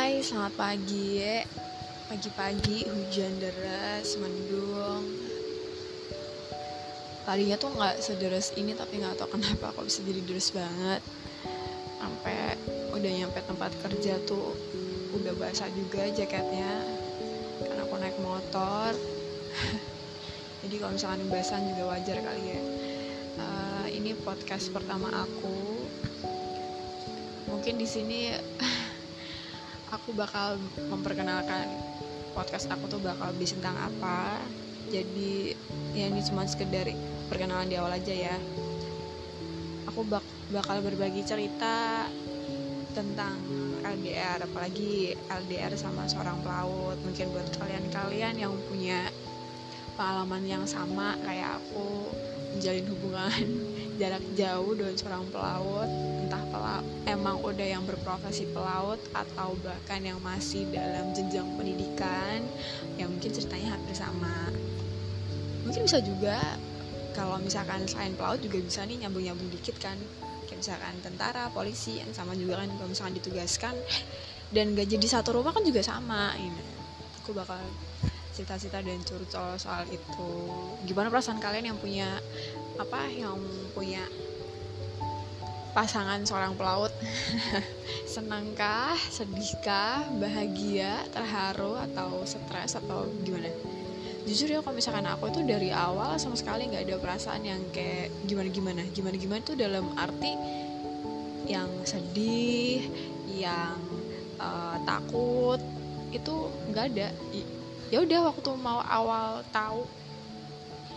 selamat 0.00 0.56
pagi 0.56 1.20
Pagi-pagi 2.08 2.88
hujan 2.88 3.36
deras, 3.36 4.16
mendung. 4.16 5.04
Tadinya 7.28 7.60
tuh 7.60 7.70
nggak 7.76 8.00
sederas 8.00 8.48
ini 8.56 8.72
tapi 8.72 8.96
nggak 8.96 9.20
tahu 9.20 9.36
kenapa 9.36 9.76
kok 9.76 9.84
bisa 9.84 10.00
jadi 10.00 10.24
deras 10.24 10.56
banget. 10.56 11.04
Sampai 12.00 12.56
udah 12.96 13.10
nyampe 13.12 13.44
tempat 13.44 13.76
kerja 13.84 14.16
tuh 14.24 14.56
udah 15.20 15.36
basah 15.36 15.68
juga 15.76 16.08
jaketnya 16.08 16.80
Karena 17.60 17.84
aku 17.84 17.94
naik 18.00 18.16
motor. 18.24 18.96
Jadi 20.64 20.74
kalau 20.80 20.96
misalkan 20.96 21.28
basah 21.28 21.60
juga 21.60 21.82
wajar 21.92 22.18
kali 22.24 22.42
ya 22.56 22.60
uh, 23.36 23.86
Ini 23.86 24.16
podcast 24.24 24.72
pertama 24.72 25.12
aku. 25.12 25.84
Mungkin 27.52 27.76
di 27.76 27.84
sini 27.84 28.32
aku 30.10 30.26
bakal 30.26 30.58
memperkenalkan 30.90 31.70
podcast 32.34 32.66
aku 32.66 32.90
tuh 32.90 32.98
bakal 32.98 33.30
bisa 33.38 33.54
tentang 33.54 33.78
apa. 33.78 34.42
Jadi 34.90 35.54
ya 35.94 36.10
ini 36.10 36.18
cuma 36.26 36.42
sekedar 36.50 36.90
perkenalan 37.30 37.70
di 37.70 37.78
awal 37.78 37.94
aja 37.94 38.10
ya. 38.10 38.34
Aku 39.86 40.02
bak 40.02 40.26
bakal 40.50 40.82
berbagi 40.82 41.22
cerita 41.22 42.10
tentang 42.90 43.38
LDR 43.86 44.42
apalagi 44.50 45.14
LDR 45.30 45.78
sama 45.78 46.10
seorang 46.10 46.42
pelaut. 46.42 46.98
Mungkin 47.06 47.30
buat 47.30 47.46
kalian-kalian 47.54 48.34
yang 48.34 48.50
punya 48.66 49.14
pengalaman 49.94 50.42
yang 50.42 50.66
sama 50.66 51.14
kayak 51.22 51.62
aku 51.62 52.10
menjalin 52.58 52.86
hubungan 52.90 53.46
jarak 54.00 54.24
jauh 54.32 54.72
dengan 54.72 54.96
seorang 54.96 55.28
pelaut 55.28 55.90
entah 56.24 56.44
pelaut 56.48 56.86
emang 57.04 57.36
udah 57.44 57.66
yang 57.68 57.84
berprofesi 57.84 58.48
pelaut 58.48 58.96
atau 59.12 59.52
bahkan 59.60 60.00
yang 60.00 60.16
masih 60.24 60.64
dalam 60.72 61.12
jenjang 61.12 61.44
pendidikan 61.60 62.40
yang 62.96 63.12
mungkin 63.12 63.28
ceritanya 63.28 63.76
hampir 63.76 63.92
sama. 63.92 64.48
Mungkin 65.68 65.84
bisa 65.84 66.00
juga 66.00 66.40
kalau 67.12 67.36
misalkan 67.42 67.84
selain 67.84 68.16
pelaut 68.16 68.40
juga 68.40 68.62
bisa 68.62 68.86
nih 68.88 69.04
nyambung-nyambung 69.04 69.50
dikit 69.52 69.76
kan. 69.82 69.98
Kayak 70.48 70.58
misalkan 70.64 70.94
tentara 71.04 71.52
polisi 71.52 72.00
yang 72.00 72.10
sama 72.16 72.32
juga 72.38 72.64
kan 72.64 72.72
kalau 72.78 72.88
misalkan 72.88 73.14
ditugaskan. 73.20 73.74
Dan 74.50 74.74
gak 74.74 74.90
jadi 74.90 75.06
satu 75.06 75.36
rumah 75.38 75.54
kan 75.54 75.62
juga 75.62 75.78
sama 75.82 76.34
ini. 76.34 76.62
Aku 77.22 77.30
bakal 77.30 77.58
cerita-cerita 78.40 78.80
dan 78.80 79.04
curcol 79.04 79.60
soal 79.60 79.84
itu. 79.92 80.32
Gimana 80.88 81.12
perasaan 81.12 81.36
kalian 81.44 81.76
yang 81.76 81.78
punya 81.78 82.08
apa 82.80 83.04
yang 83.12 83.36
punya 83.76 84.00
pasangan 85.76 86.24
seorang 86.24 86.56
pelaut? 86.56 86.88
Senangkah 88.16 88.96
sedihkah 89.12 90.08
bahagia 90.16 91.04
terharu 91.12 91.76
atau 91.92 92.24
stres 92.24 92.80
atau 92.80 93.04
gimana? 93.20 93.52
Jujur 94.24 94.48
ya 94.48 94.64
kalau 94.64 94.80
misalkan 94.80 95.04
aku 95.04 95.28
itu 95.28 95.44
dari 95.44 95.68
awal 95.68 96.16
sama 96.16 96.32
sekali 96.32 96.64
nggak 96.72 96.88
ada 96.88 96.96
perasaan 96.96 97.44
yang 97.44 97.60
kayak 97.76 98.08
gimana 98.24 98.48
gimana 98.48 98.82
gimana 98.88 99.16
gimana 99.20 99.40
itu 99.44 99.52
dalam 99.56 99.84
arti 100.00 100.32
yang 101.44 101.68
sedih 101.84 102.88
yang 103.28 103.80
uh, 104.40 104.76
takut 104.84 105.60
itu 106.12 106.34
nggak 106.70 106.84
ada 106.94 107.08
ya 107.90 107.98
udah 108.06 108.30
waktu 108.30 108.50
mau 108.54 108.78
awal 108.86 109.42
tahu 109.50 109.82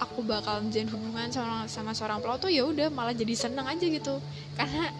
aku 0.00 0.24
bakal 0.24 0.64
menjalin 0.64 0.90
hubungan 0.90 1.28
sama 1.30 1.68
sama 1.68 1.92
seorang 1.92 2.18
pelaut 2.24 2.40
tuh 2.40 2.50
ya 2.50 2.64
udah 2.64 2.88
malah 2.90 3.14
jadi 3.14 3.36
seneng 3.36 3.68
aja 3.68 3.86
gitu. 3.86 4.18
Karena 4.58 4.90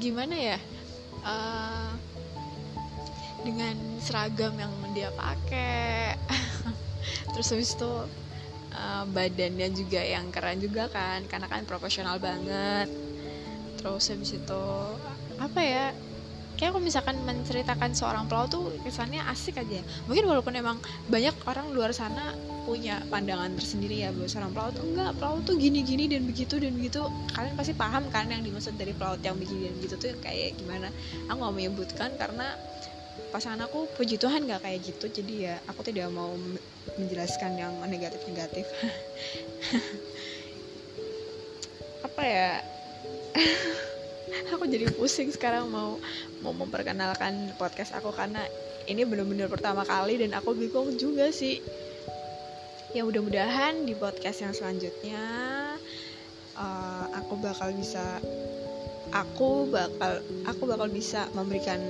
gimana 0.00 0.34
ya 0.34 0.58
uh, 1.26 1.92
dengan 3.42 3.74
seragam 3.98 4.54
yang 4.56 4.72
dia 4.94 5.10
pakai 5.12 6.14
terus 7.34 7.50
habis 7.50 7.74
itu 7.74 7.92
uh, 8.72 9.04
badannya 9.10 9.68
juga 9.74 10.00
yang 10.00 10.30
keren 10.30 10.62
juga 10.62 10.86
kan 10.88 11.26
karena 11.26 11.50
kan 11.50 11.66
profesional 11.66 12.16
banget. 12.22 12.86
Terus 13.82 14.14
habis 14.14 14.30
itu 14.30 14.64
apa 15.42 15.60
ya 15.60 15.90
kayak 16.62 16.78
kalau 16.78 16.86
misalkan 16.86 17.18
menceritakan 17.26 17.90
seorang 17.90 18.30
pelaut 18.30 18.54
tuh 18.54 18.70
kesannya 18.86 19.18
asik 19.34 19.58
aja. 19.58 19.82
Mungkin 20.06 20.30
walaupun 20.30 20.54
emang 20.54 20.78
banyak 21.10 21.34
orang 21.50 21.74
luar 21.74 21.90
sana 21.90 22.38
punya 22.62 23.02
pandangan 23.10 23.58
tersendiri 23.58 24.06
ya 24.06 24.14
bahwa 24.14 24.30
seorang 24.30 24.54
pelaut 24.54 24.78
tuh 24.78 24.86
enggak 24.86 25.10
pelaut 25.18 25.42
tuh 25.42 25.58
gini 25.58 25.82
gini 25.82 26.06
dan 26.06 26.22
begitu 26.22 26.62
dan 26.62 26.78
begitu. 26.78 27.02
Kalian 27.34 27.58
pasti 27.58 27.74
paham 27.74 28.06
kan 28.14 28.30
yang 28.30 28.46
dimaksud 28.46 28.78
dari 28.78 28.94
pelaut 28.94 29.18
yang 29.26 29.34
begini 29.34 29.66
dan 29.66 29.74
begitu 29.82 29.94
tuh 29.98 30.14
kayak 30.22 30.54
gimana. 30.54 30.94
Aku 31.26 31.42
nggak 31.42 31.54
menyebutkan 31.58 32.14
karena 32.14 32.54
pasangan 33.34 33.66
aku 33.66 33.90
puji 33.98 34.22
Tuhan 34.22 34.46
nggak 34.46 34.62
kayak 34.62 34.86
gitu 34.86 35.10
jadi 35.10 35.34
ya 35.34 35.54
aku 35.66 35.82
tidak 35.82 36.14
mau 36.14 36.30
menjelaskan 37.00 37.56
yang 37.56 37.72
negatif 37.88 38.20
negatif 38.28 38.68
apa 42.06 42.22
ya 42.22 42.60
aku 44.54 44.64
jadi 44.68 44.88
pusing 44.94 45.32
sekarang 45.32 45.68
mau 45.68 45.98
mau 46.40 46.54
memperkenalkan 46.54 47.54
podcast 47.58 47.94
aku 47.96 48.14
karena 48.14 48.42
ini 48.86 49.06
bener-bener 49.06 49.46
pertama 49.46 49.86
kali 49.86 50.18
dan 50.18 50.34
aku 50.34 50.54
bingung 50.54 50.94
juga 50.98 51.30
sih. 51.30 51.62
Ya 52.92 53.08
mudah-mudahan 53.08 53.88
di 53.88 53.96
podcast 53.96 54.44
yang 54.44 54.52
selanjutnya 54.52 55.24
uh, 56.58 57.06
aku 57.16 57.40
bakal 57.40 57.72
bisa 57.72 58.20
aku 59.14 59.70
bakal 59.72 60.20
aku 60.44 60.62
bakal 60.68 60.88
bisa 60.92 61.24
memberikan 61.32 61.80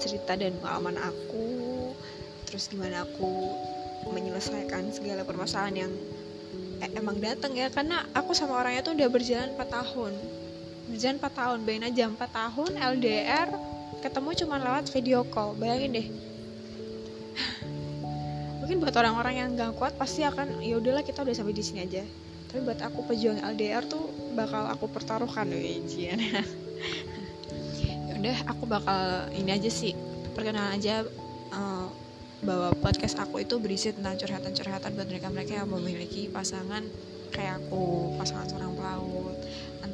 cerita 0.00 0.38
dan 0.38 0.56
pengalaman 0.62 0.96
aku 1.02 1.46
terus 2.48 2.72
gimana 2.72 3.04
aku 3.04 3.52
menyelesaikan 4.14 4.88
segala 4.94 5.26
permasalahan 5.26 5.84
yang 5.84 5.92
eh, 6.80 6.90
emang 6.96 7.20
datang 7.20 7.52
ya. 7.52 7.68
Karena 7.68 8.00
aku 8.16 8.32
sama 8.32 8.56
orangnya 8.56 8.80
tuh 8.80 8.96
udah 8.96 9.08
berjalan 9.12 9.52
4 9.58 9.68
tahun 9.68 10.12
berjalan 10.88 11.16
4 11.20 11.30
tahun. 11.30 11.58
Bayangin 11.64 11.88
aja 11.88 12.02
4 12.08 12.18
tahun 12.18 12.70
LDR 12.96 13.48
ketemu 13.98 14.28
cuma 14.44 14.54
lewat 14.58 14.84
video 14.90 15.24
call. 15.28 15.54
Bayangin 15.54 15.90
deh. 15.92 16.06
Mungkin 18.64 18.76
buat 18.80 18.96
orang-orang 18.96 19.34
yang 19.40 19.48
gak 19.56 19.76
kuat 19.76 19.92
pasti 19.96 20.24
akan 20.24 20.60
ya 20.64 20.80
udahlah 20.80 21.04
kita 21.04 21.22
udah 21.24 21.34
sampai 21.36 21.54
di 21.54 21.64
sini 21.64 21.80
aja. 21.84 22.02
Tapi 22.48 22.64
buat 22.64 22.80
aku 22.80 23.04
pejuang 23.04 23.44
LDR 23.44 23.84
tuh 23.84 24.08
bakal 24.32 24.64
aku 24.72 24.88
pertaruhkan. 24.88 25.52
Ujian 25.52 26.16
ya 28.08 28.14
udah 28.18 28.36
aku 28.50 28.64
bakal 28.66 29.30
ini 29.34 29.50
aja 29.54 29.70
sih 29.70 29.94
perkenalan 30.34 30.78
aja 30.78 31.06
uh, 31.54 31.86
bahwa 32.42 32.70
podcast 32.78 33.18
aku 33.18 33.42
itu 33.42 33.58
berisi 33.58 33.90
tentang 33.90 34.14
curhatan-curhatan 34.14 34.94
buat 34.94 35.08
mereka-mereka 35.10 35.62
yang 35.62 35.70
memiliki 35.70 36.30
pasangan 36.30 36.86
kayak 37.32 37.60
aku 37.64 38.14
pasangan 38.16 38.46
seorang 38.48 38.72
pelaut 38.74 39.36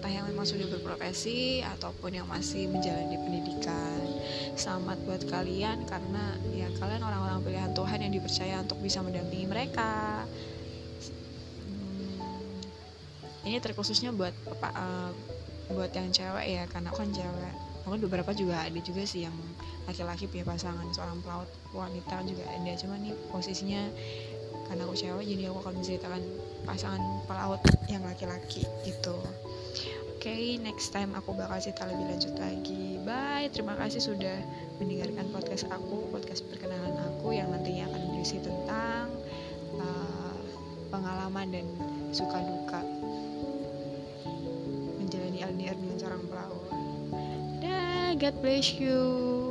entah 0.05 0.11
yang 0.21 0.29
memang 0.29 0.45
sudah 0.45 0.69
berprofesi 0.69 1.65
ataupun 1.65 2.17
yang 2.17 2.29
masih 2.29 2.69
menjalani 2.69 3.17
pendidikan. 3.17 4.05
Selamat 4.53 5.01
buat 5.09 5.23
kalian 5.29 5.89
karena 5.89 6.37
ya 6.53 6.69
kalian 6.77 7.01
orang-orang 7.01 7.41
pilihan 7.41 7.73
Tuhan 7.73 7.99
yang 8.05 8.13
dipercaya 8.13 8.61
untuk 8.61 8.79
bisa 8.85 9.01
mendampingi 9.01 9.49
mereka. 9.49 10.25
Hmm, 11.65 12.21
ini 13.49 13.57
terkhususnya 13.61 14.13
buat 14.13 14.37
apa 14.49 14.69
uh, 14.77 15.11
buat 15.73 15.89
yang 15.97 16.13
cewek 16.13 16.47
ya 16.49 16.65
karena 16.69 16.93
aku 16.93 17.01
kan 17.01 17.11
cewek. 17.13 17.55
Mungkin 17.85 18.01
beberapa 18.09 18.33
juga 18.33 18.65
ada 18.65 18.81
juga 18.81 19.05
sih 19.05 19.29
yang 19.29 19.37
laki-laki 19.85 20.25
punya 20.25 20.45
pasangan 20.49 20.89
seorang 20.93 21.21
pelaut 21.21 21.49
wanita 21.73 22.25
juga 22.25 22.45
ada. 22.49 22.73
Cuma 22.81 22.97
nih 22.97 23.13
posisinya 23.29 23.89
karena 24.69 24.83
aku 24.89 24.95
cewek 24.97 25.25
jadi 25.29 25.53
aku 25.53 25.59
akan 25.61 25.75
menceritakan 25.81 26.23
pasangan 26.65 27.03
pelaut 27.29 27.61
yang 27.93 28.03
laki-laki 28.05 28.65
itu 28.89 29.17
oke 29.17 30.21
okay, 30.21 30.57
next 30.57 30.89
time 30.91 31.13
aku 31.13 31.37
bakal 31.37 31.61
cerita 31.61 31.85
lebih 31.85 32.09
lanjut 32.09 32.35
lagi. 32.41 32.97
Bye 33.05 33.53
terima 33.53 33.77
kasih 33.77 34.01
sudah 34.01 34.41
mendengarkan 34.81 35.29
podcast 35.29 35.69
aku 35.69 36.09
podcast 36.09 36.49
perkenalan 36.49 36.97
aku 36.97 37.37
yang 37.37 37.53
nantinya 37.53 37.93
akan 37.93 38.03
berisi 38.17 38.41
tentang 38.41 39.13
uh, 39.77 40.37
pengalaman 40.89 41.53
dan 41.53 41.67
suka 42.09 42.41
duka 42.41 42.81
menjalani 44.97 45.45
LDR 45.45 45.77
dengan 45.77 45.97
seorang 46.01 46.25
pelaut. 46.25 46.65
Dah 47.61 48.17
God 48.17 48.35
bless 48.41 48.81
you 48.81 49.44